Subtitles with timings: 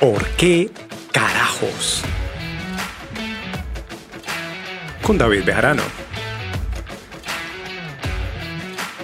[0.00, 0.70] ¿Por qué
[1.10, 2.02] carajos?
[5.02, 5.82] Con David Bejarano.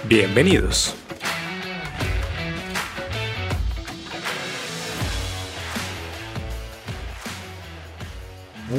[0.07, 0.95] Bienvenidos.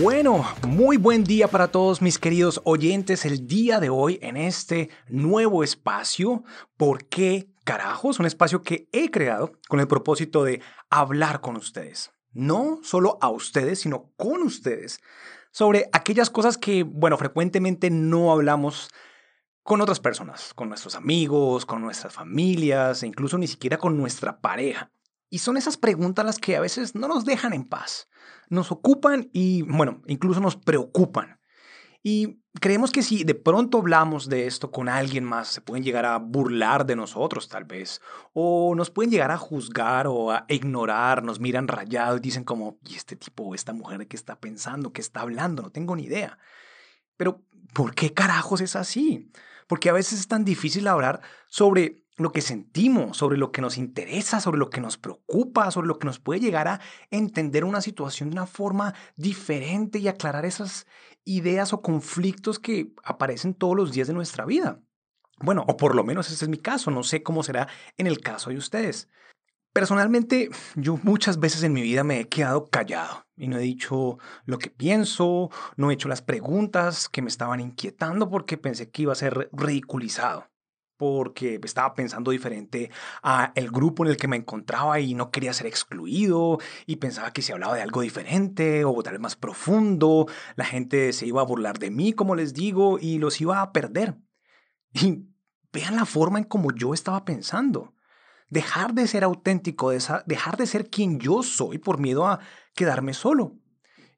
[0.01, 3.25] Bueno, muy buen día para todos mis queridos oyentes.
[3.25, 6.45] El día de hoy en este nuevo espacio,
[6.77, 8.21] ¿por qué carajos?
[8.21, 10.61] Un espacio que he creado con el propósito de
[10.91, 12.14] hablar con ustedes.
[12.35, 15.01] No solo a ustedes, sino con ustedes.
[15.51, 18.91] Sobre aquellas cosas que, bueno, frecuentemente no hablamos
[19.63, 24.41] con otras personas, con nuestros amigos, con nuestras familias e incluso ni siquiera con nuestra
[24.41, 24.91] pareja.
[25.31, 28.09] Y son esas preguntas las que a veces no nos dejan en paz,
[28.51, 31.41] nos ocupan y, bueno, incluso nos preocupan.
[32.07, 36.05] Y creemos que si de pronto hablamos de esto con alguien más, se pueden llegar
[36.05, 38.03] a burlar de nosotros tal vez,
[38.35, 42.79] o nos pueden llegar a juzgar o a ignorar, nos miran rayados y dicen como,
[42.85, 45.63] ¿y este tipo o esta mujer qué está pensando, qué está hablando?
[45.63, 46.39] No tengo ni idea.
[47.17, 49.33] Pero, ¿por qué carajos es así?
[49.67, 53.77] Porque a veces es tan difícil hablar sobre lo que sentimos, sobre lo que nos
[53.77, 57.81] interesa, sobre lo que nos preocupa, sobre lo que nos puede llegar a entender una
[57.81, 60.87] situación de una forma diferente y aclarar esas
[61.25, 64.81] ideas o conflictos que aparecen todos los días de nuestra vida.
[65.41, 68.21] Bueno, o por lo menos ese es mi caso, no sé cómo será en el
[68.21, 69.09] caso de ustedes.
[69.73, 74.19] Personalmente, yo muchas veces en mi vida me he quedado callado y no he dicho
[74.45, 79.03] lo que pienso, no he hecho las preguntas que me estaban inquietando porque pensé que
[79.03, 80.49] iba a ser ridiculizado
[80.97, 82.91] porque estaba pensando diferente
[83.23, 87.33] a el grupo en el que me encontraba y no quería ser excluido y pensaba
[87.33, 91.41] que si hablaba de algo diferente o tal vez más profundo, la gente se iba
[91.41, 94.17] a burlar de mí, como les digo, y los iba a perder.
[94.93, 95.27] Y
[95.73, 97.95] vean la forma en como yo estaba pensando.
[98.49, 102.41] Dejar de ser auténtico, dejar de ser quien yo soy por miedo a
[102.75, 103.59] quedarme solo.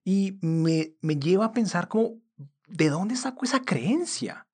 [0.04, 2.20] Y me, me lleva a pensar como,
[2.68, 4.45] ¿de dónde saco esa creencia?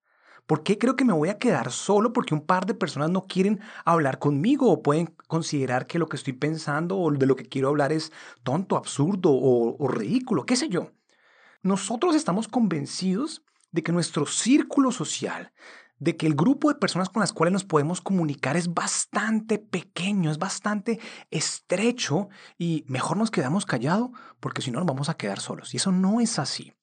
[0.45, 3.25] ¿Por qué creo que me voy a quedar solo porque un par de personas no
[3.27, 7.45] quieren hablar conmigo o pueden considerar que lo que estoy pensando o de lo que
[7.45, 8.11] quiero hablar es
[8.43, 10.45] tonto, absurdo o, o ridículo?
[10.45, 10.91] ¿Qué sé yo?
[11.61, 15.53] Nosotros estamos convencidos de que nuestro círculo social,
[15.97, 20.29] de que el grupo de personas con las cuales nos podemos comunicar es bastante pequeño,
[20.29, 20.99] es bastante
[21.31, 22.27] estrecho
[22.57, 25.73] y mejor nos quedamos callados porque si no nos vamos a quedar solos.
[25.73, 26.73] Y eso no es así.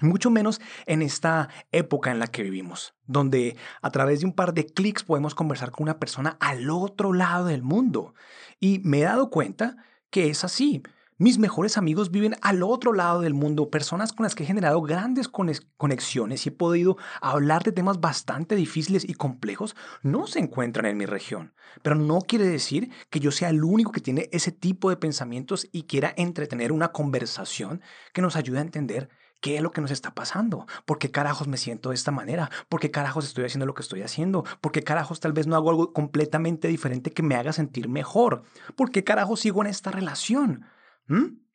[0.00, 4.54] Mucho menos en esta época en la que vivimos, donde a través de un par
[4.54, 8.14] de clics podemos conversar con una persona al otro lado del mundo.
[8.60, 9.76] Y me he dado cuenta
[10.10, 10.82] que es así.
[11.20, 14.80] Mis mejores amigos viven al otro lado del mundo, personas con las que he generado
[14.82, 20.86] grandes conexiones y he podido hablar de temas bastante difíciles y complejos, no se encuentran
[20.86, 21.54] en mi región.
[21.82, 25.66] Pero no quiere decir que yo sea el único que tiene ese tipo de pensamientos
[25.72, 27.82] y quiera entretener una conversación
[28.12, 29.08] que nos ayude a entender
[29.40, 30.66] ¿Qué es lo que nos está pasando?
[30.84, 32.50] ¿Por qué carajos me siento de esta manera?
[32.68, 34.44] ¿Por qué carajos estoy haciendo lo que estoy haciendo?
[34.60, 38.42] ¿Por qué carajos tal vez no hago algo completamente diferente que me haga sentir mejor?
[38.74, 40.64] ¿Por qué carajos sigo en esta relación?
[41.06, 41.48] ¿Mm?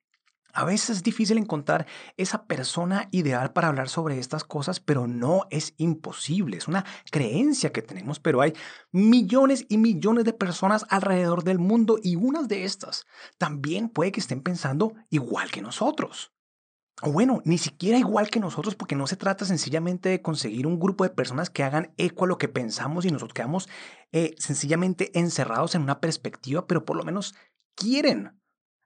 [0.55, 5.47] A veces es difícil encontrar esa persona ideal para hablar sobre estas cosas, pero no
[5.49, 6.57] es imposible.
[6.57, 8.53] Es una creencia que tenemos, pero hay
[8.91, 13.07] millones y millones de personas alrededor del mundo y unas de estas
[13.39, 16.31] también puede que estén pensando igual que nosotros.
[17.01, 20.79] O bueno, ni siquiera igual que nosotros, porque no se trata sencillamente de conseguir un
[20.79, 23.67] grupo de personas que hagan eco a lo que pensamos y nosotros quedamos
[24.11, 27.33] eh, sencillamente encerrados en una perspectiva, pero por lo menos
[27.75, 28.39] quieren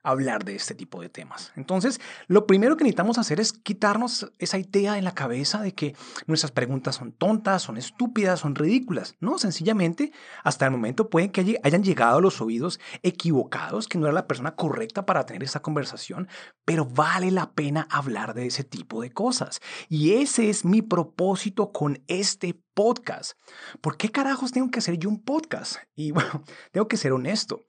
[0.08, 1.52] hablar de este tipo de temas.
[1.56, 5.96] Entonces, lo primero que necesitamos hacer es quitarnos esa idea de la cabeza de que
[6.28, 9.16] nuestras preguntas son tontas, son estúpidas, son ridículas.
[9.20, 10.14] No, sencillamente,
[10.44, 14.28] hasta el momento pueden que hayan llegado a los oídos equivocados, que no era la
[14.28, 16.30] persona correcta para tener esta conversación,
[16.64, 19.60] pero vale la pena hablar de ese tipo de cosas.
[19.90, 23.38] Y ese es mi propósito con este podcast.
[23.82, 25.78] ¿Por qué carajos tengo que hacer yo un podcast?
[25.96, 27.66] Y bueno, tengo que ser honesto.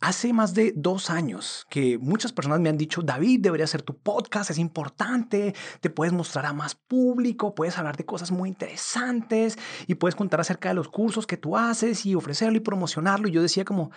[0.00, 3.98] Hace más de dos años que muchas personas me han dicho, David, debería hacer tu
[3.98, 9.58] podcast, es importante, te puedes mostrar a más público, puedes hablar de cosas muy interesantes
[9.86, 13.28] y puedes contar acerca de los cursos que tú haces y ofrecerlo y promocionarlo.
[13.28, 13.90] Y yo decía como,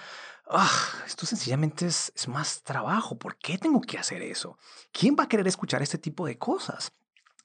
[0.50, 0.70] ah,
[1.06, 4.58] esto sencillamente es, es más trabajo, ¿por qué tengo que hacer eso?
[4.92, 6.92] ¿Quién va a querer escuchar este tipo de cosas?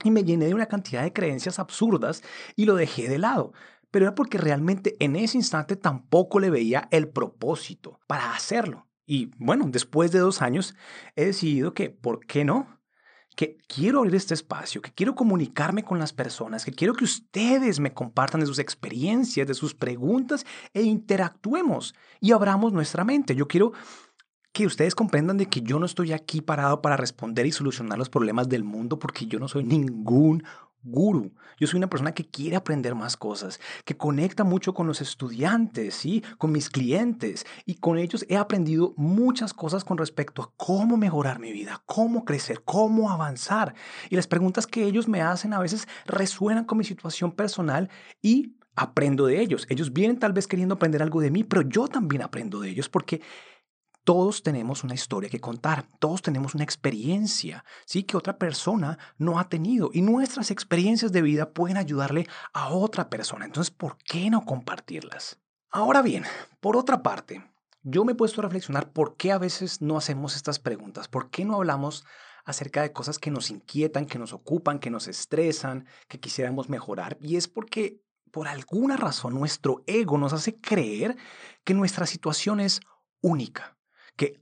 [0.03, 2.25] Y me llené de una cantidad de creencias absurdas
[2.57, 3.53] y lo dejé de lado
[3.91, 8.87] pero era porque realmente en ese instante tampoco le veía el propósito para hacerlo.
[9.07, 10.75] Y bueno, después de dos años
[11.17, 12.79] he decidido que, ¿por qué no?
[13.39, 17.79] que quiero abrir este espacio, que quiero comunicarme con las personas, que quiero que ustedes
[17.79, 20.45] me compartan de sus experiencias, de sus preguntas
[20.75, 23.37] e interactuemos y abramos nuestra mente.
[23.37, 23.75] Yo quiero
[24.51, 28.11] que ustedes comprendan de que yo no estoy aquí parado para responder y solucionar los
[28.11, 30.43] problemas del mundo porque yo no soy ningún
[30.83, 31.33] guru.
[31.59, 35.95] Yo soy una persona que quiere aprender más cosas, que conecta mucho con los estudiantes,
[35.95, 36.23] ¿sí?
[36.39, 41.39] con mis clientes y con ellos he aprendido muchas cosas con respecto a cómo mejorar
[41.39, 43.75] mi vida, cómo crecer, cómo avanzar.
[44.11, 47.91] Y las preguntas que ellos me hacen a veces resuenan con mi situación personal
[48.23, 49.67] y aprendo de ellos.
[49.69, 52.89] Ellos vienen tal vez queriendo aprender algo de mí, pero yo también aprendo de ellos
[52.89, 53.21] porque
[54.09, 59.39] todos tenemos una historia que contar, todos tenemos una experiencia, sí, que otra persona no
[59.39, 63.45] ha tenido y nuestras experiencias de vida pueden ayudarle a otra persona.
[63.45, 65.39] Entonces, ¿por qué no compartirlas?
[65.71, 66.25] Ahora bien,
[66.61, 67.45] por otra parte,
[67.83, 71.29] yo me he puesto a reflexionar por qué a veces no hacemos estas preguntas, por
[71.29, 72.07] qué no hablamos
[72.47, 77.19] acerca de cosas que nos inquietan, que nos ocupan, que nos estresan, que quisiéramos mejorar.
[77.21, 78.01] Y es porque
[78.33, 81.19] por alguna razón nuestro ego nos hace creer
[81.63, 82.81] que nuestra situación es
[83.21, 83.78] única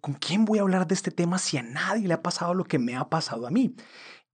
[0.00, 2.64] ¿con quién voy a hablar de este tema si a nadie le ha pasado lo
[2.64, 3.74] que me ha pasado a mí?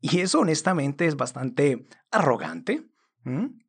[0.00, 2.88] Y eso honestamente es bastante arrogante,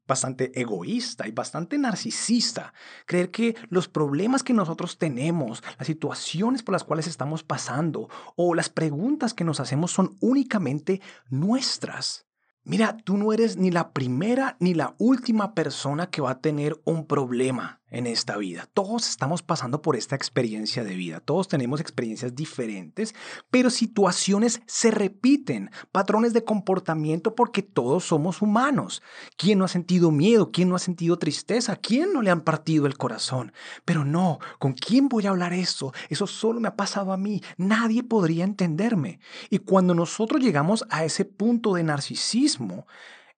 [0.07, 2.73] bastante egoísta y bastante narcisista.
[3.05, 8.55] Creer que los problemas que nosotros tenemos, las situaciones por las cuales estamos pasando o
[8.55, 12.25] las preguntas que nos hacemos son únicamente nuestras.
[12.63, 16.81] Mira, tú no eres ni la primera ni la última persona que va a tener
[16.85, 18.67] un problema en esta vida.
[18.73, 21.19] Todos estamos pasando por esta experiencia de vida.
[21.19, 23.13] Todos tenemos experiencias diferentes,
[23.51, 29.03] pero situaciones se repiten, patrones de comportamiento porque todos somos humanos.
[29.37, 30.51] ¿Quién no ha sentido miedo?
[30.51, 31.75] ¿Quién no ha sentido tristeza?
[31.75, 33.53] ¿Quién no le han partido el corazón?
[33.85, 35.93] Pero no, ¿con quién voy a hablar eso?
[36.09, 37.43] Eso solo me ha pasado a mí.
[37.57, 39.19] Nadie podría entenderme.
[39.51, 42.87] Y cuando nosotros llegamos a ese punto de narcisismo,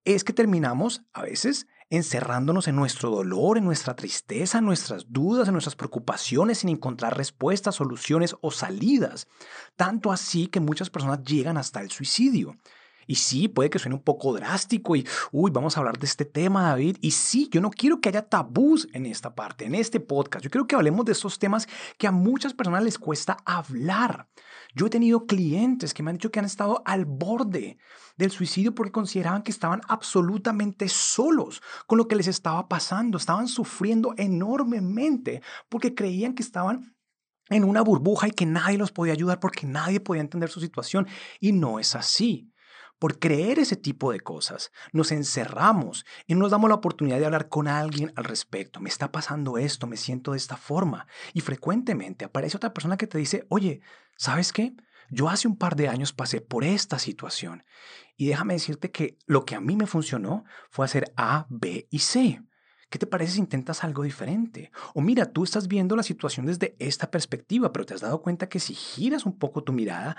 [0.05, 5.47] es que terminamos a veces encerrándonos en nuestro dolor, en nuestra tristeza, en nuestras dudas,
[5.47, 9.27] en nuestras preocupaciones, sin encontrar respuestas, soluciones o salidas.
[9.75, 12.57] Tanto así que muchas personas llegan hasta el suicidio.
[13.07, 16.25] Y sí, puede que suene un poco drástico y, uy, vamos a hablar de este
[16.25, 16.97] tema, David.
[17.01, 20.43] Y sí, yo no quiero que haya tabús en esta parte, en este podcast.
[20.43, 21.67] Yo quiero que hablemos de estos temas
[21.97, 24.29] que a muchas personas les cuesta hablar.
[24.73, 27.77] Yo he tenido clientes que me han dicho que han estado al borde
[28.17, 33.17] del suicidio porque consideraban que estaban absolutamente solos con lo que les estaba pasando.
[33.17, 36.95] Estaban sufriendo enormemente porque creían que estaban
[37.49, 41.07] en una burbuja y que nadie los podía ayudar porque nadie podía entender su situación.
[41.39, 42.51] Y no es así.
[42.99, 47.25] Por creer ese tipo de cosas, nos encerramos y no nos damos la oportunidad de
[47.25, 48.79] hablar con alguien al respecto.
[48.79, 51.07] Me está pasando esto, me siento de esta forma.
[51.33, 53.81] Y frecuentemente aparece otra persona que te dice, oye,
[54.15, 54.75] ¿sabes qué?
[55.09, 57.63] Yo hace un par de años pasé por esta situación
[58.17, 61.99] y déjame decirte que lo que a mí me funcionó fue hacer A, B y
[61.99, 62.41] C.
[62.89, 64.71] ¿Qué te parece si intentas algo diferente?
[64.93, 68.47] O mira, tú estás viendo la situación desde esta perspectiva, pero te has dado cuenta
[68.47, 70.15] que si giras un poco tu mirada,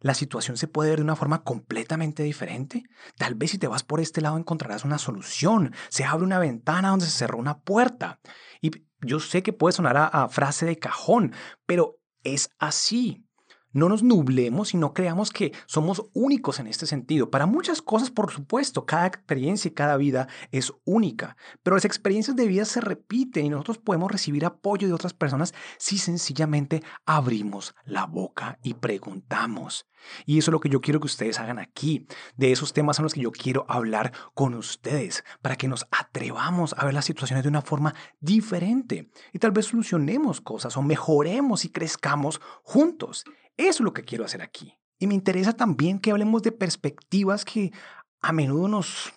[0.00, 2.84] la situación se puede ver de una forma completamente diferente.
[3.16, 5.74] Tal vez si te vas por este lado encontrarás una solución.
[5.88, 8.20] Se abre una ventana donde se cerró una puerta.
[8.60, 8.70] Y
[9.02, 11.34] yo sé que puede sonar a, frase de cajón,
[11.66, 13.26] pero es así.
[13.72, 17.30] No nos nublemos y no creamos que somos únicos en este sentido.
[17.30, 22.36] Para muchas cosas, por supuesto, cada experiencia y cada vida es única, pero las experiencias
[22.36, 27.74] de vida se repiten y nosotros podemos recibir apoyo de otras personas si sencillamente abrimos
[27.84, 29.86] la boca y preguntamos.
[30.26, 32.06] Y eso es lo que yo quiero que ustedes hagan aquí.
[32.36, 36.74] De esos temas son los que yo quiero hablar con ustedes, para que nos atrevamos
[36.76, 41.64] a ver las situaciones de una forma diferente y tal vez solucionemos cosas o mejoremos
[41.64, 43.24] y crezcamos juntos.
[43.60, 44.78] Eso es lo que quiero hacer aquí.
[44.98, 47.72] Y me interesa también que hablemos de perspectivas que
[48.22, 49.12] a menudo nos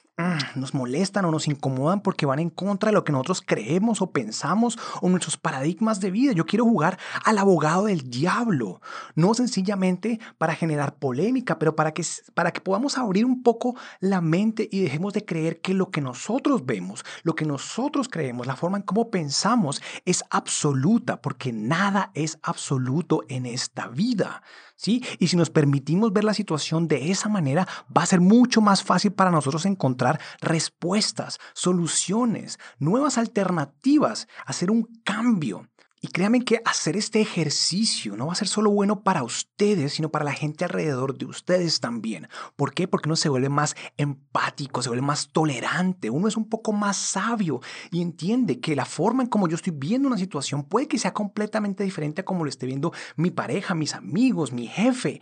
[0.56, 4.12] nos molestan o nos incomodan porque van en contra de lo que nosotros creemos o
[4.12, 6.34] pensamos o nuestros paradigmas de vida.
[6.34, 8.80] Yo quiero jugar al abogado del diablo,
[9.16, 12.04] no sencillamente para generar polémica, pero para que,
[12.36, 16.02] para que podamos abrir un poco la mente y dejemos de creer que lo que
[16.02, 22.12] nosotros vemos, lo que nosotros creemos, la forma en cómo pensamos es absoluta, porque nada
[22.14, 24.44] es absoluto en esta vida.
[24.92, 28.84] Y si nos permitimos ver la situación de esa manera, va a ser mucho más
[28.84, 35.68] fácil para nosotros encontrar respuestas, soluciones, nuevas alternativas, hacer un cambio.
[36.06, 40.10] Y créanme que hacer este ejercicio no va a ser solo bueno para ustedes, sino
[40.10, 42.28] para la gente alrededor de ustedes también.
[42.58, 42.90] ¿Por qué?
[42.90, 46.98] Porque uno se vuelve más empático, se vuelve más tolerante, uno es un poco más
[46.98, 51.00] sabio y entiende que la forma en como yo estoy viendo una situación puede que
[51.00, 55.22] sea completamente diferente a como lo esté viendo mi pareja, mis amigos, mi jefe.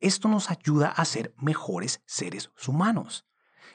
[0.00, 3.26] Esto nos ayuda a ser mejores seres humanos.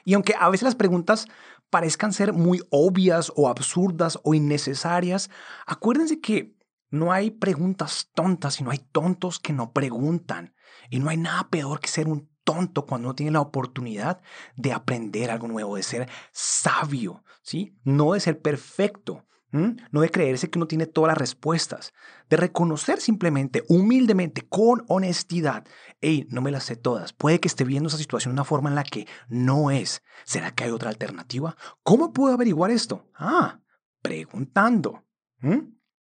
[0.04, 1.26] Y aunque a veces las preguntas
[1.70, 5.30] parezcan ser muy obvias o absurdas o innecesarias,
[5.66, 6.56] acuérdense que
[6.90, 10.54] No hay preguntas tontas, sino hay tontos que no preguntan.
[10.90, 14.22] Y no hay nada peor que ser un tonto cuando uno tiene la oportunidad
[14.56, 17.78] de aprender algo nuevo, de ser sabio, ¿sí?
[17.84, 21.94] No de ser perfecto, no de creerse que uno tiene todas las respuestas,
[22.28, 25.66] de reconocer simplemente, humildemente, con honestidad,
[26.00, 28.68] hey, no me las sé todas, puede que esté viendo esa situación de una forma
[28.68, 30.02] en la que no es.
[30.24, 31.56] ¿Será que hay otra alternativa?
[31.82, 33.08] ¿Cómo puedo averiguar esto?
[33.14, 33.60] Ah,
[34.02, 35.04] preguntando.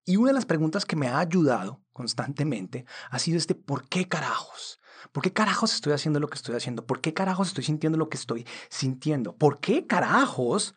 [0.06, 4.08] Y una de las preguntas que me ha ayudado constantemente ha sido este, ¿por qué
[4.08, 4.80] carajos?
[5.12, 6.86] ¿Por qué carajos estoy haciendo lo que estoy haciendo?
[6.86, 9.36] ¿Por qué carajos estoy sintiendo lo que estoy sintiendo?
[9.36, 10.76] ¿Por qué carajos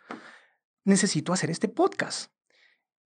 [0.85, 2.34] necesito hacer este podcast?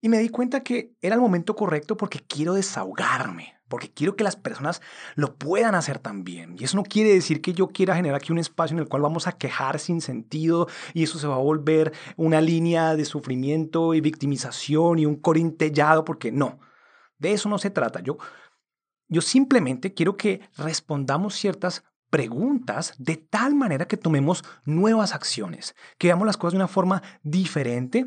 [0.00, 4.22] Y me di cuenta que era el momento correcto porque quiero desahogarme, porque quiero que
[4.22, 4.80] las personas
[5.16, 6.54] lo puedan hacer también.
[6.58, 9.02] Y eso no quiere decir que yo quiera generar aquí un espacio en el cual
[9.02, 13.92] vamos a quejar sin sentido y eso se va a volver una línea de sufrimiento
[13.92, 16.60] y victimización y un corintellado, porque no,
[17.18, 18.00] de eso no se trata.
[18.00, 18.18] Yo,
[19.08, 26.06] yo simplemente quiero que respondamos ciertas preguntas de tal manera que tomemos nuevas acciones, que
[26.06, 28.06] veamos las cosas de una forma diferente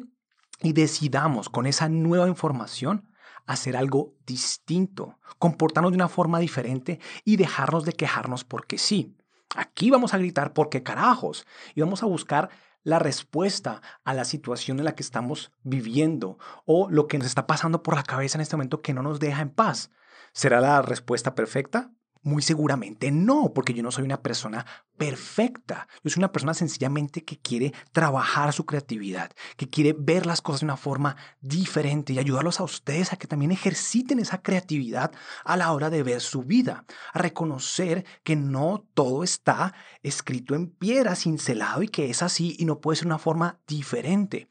[0.62, 3.10] y decidamos con esa nueva información
[3.46, 9.16] hacer algo distinto, comportarnos de una forma diferente y dejarnos de quejarnos porque sí.
[9.56, 12.50] Aquí vamos a gritar porque carajos y vamos a buscar
[12.84, 17.48] la respuesta a la situación en la que estamos viviendo o lo que nos está
[17.48, 19.92] pasando por la cabeza en este momento que no nos deja en paz.
[20.34, 21.92] ¿Será la respuesta perfecta?
[22.24, 25.88] Muy seguramente no, porque yo no soy una persona perfecta.
[26.04, 30.62] Yo soy una persona sencillamente que quiere trabajar su creatividad, que quiere ver las cosas
[30.62, 35.12] de una forma diferente y ayudarlos a ustedes a que también ejerciten esa creatividad
[35.44, 39.74] a la hora de ver su vida, a reconocer que no todo está
[40.04, 44.48] escrito en piedra, cincelado y que es así y no puede ser una forma diferente.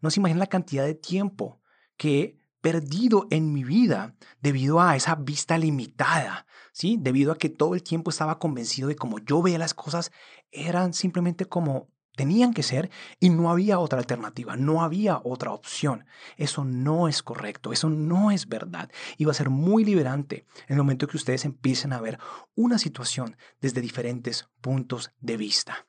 [0.00, 1.60] No se imaginan la cantidad de tiempo
[1.96, 6.98] que perdido en mi vida debido a esa vista limitada, ¿sí?
[7.00, 10.12] Debido a que todo el tiempo estaba convencido de cómo yo veía las cosas
[10.50, 16.04] eran simplemente como tenían que ser y no había otra alternativa, no había otra opción.
[16.36, 18.90] Eso no es correcto, eso no es verdad.
[19.16, 22.18] Y va a ser muy liberante en el momento que ustedes empiecen a ver
[22.54, 25.86] una situación desde diferentes puntos de vista.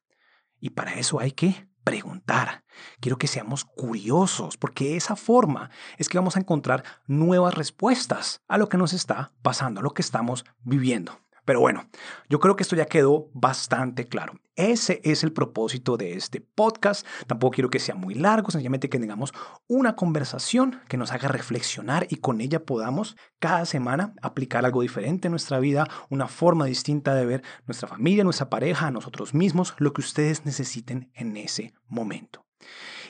[0.61, 2.63] Y para eso hay que preguntar.
[2.99, 8.57] Quiero que seamos curiosos, porque esa forma es que vamos a encontrar nuevas respuestas a
[8.57, 11.19] lo que nos está pasando, a lo que estamos viviendo.
[11.49, 11.89] Pero bueno,
[12.29, 14.39] yo creo que esto ya quedó bastante claro.
[14.55, 17.07] Ese es el propósito de este podcast.
[17.25, 19.33] Tampoco quiero que sea muy largo, sencillamente que tengamos
[19.67, 25.27] una conversación que nos haga reflexionar y con ella podamos cada semana aplicar algo diferente
[25.27, 29.91] en nuestra vida, una forma distinta de ver nuestra familia, nuestra pareja, nosotros mismos, lo
[29.91, 32.45] que ustedes necesiten en ese momento.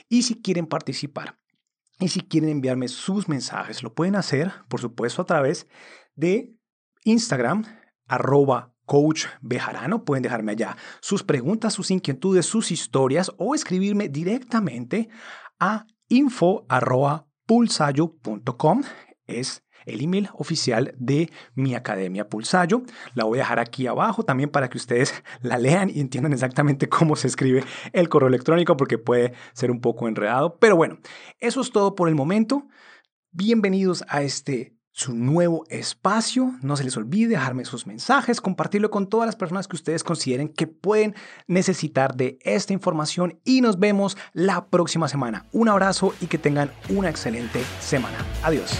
[0.08, 1.38] Y si quieren participar
[1.98, 5.66] y si quieren enviarme sus mensajes, lo pueden hacer, por supuesto, a través
[6.14, 6.54] de
[7.04, 7.64] Instagram
[8.10, 10.04] arroba coach Bejarano.
[10.04, 15.08] Pueden dejarme allá sus preguntas, sus inquietudes, sus historias o escribirme directamente
[15.60, 18.82] a info arroba pulsayo.com.
[19.26, 22.82] Es el email oficial de mi academia Pulsayo.
[23.14, 26.88] La voy a dejar aquí abajo también para que ustedes la lean y entiendan exactamente
[26.88, 30.58] cómo se escribe el correo electrónico porque puede ser un poco enredado.
[30.58, 30.98] Pero bueno,
[31.38, 32.66] eso es todo por el momento.
[33.30, 36.54] Bienvenidos a este su nuevo espacio.
[36.62, 40.48] No se les olvide dejarme sus mensajes, compartirlo con todas las personas que ustedes consideren
[40.48, 41.14] que pueden
[41.46, 45.46] necesitar de esta información y nos vemos la próxima semana.
[45.52, 48.18] Un abrazo y que tengan una excelente semana.
[48.42, 48.70] Adiós.